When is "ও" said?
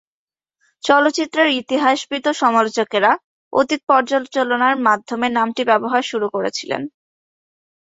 2.27-2.41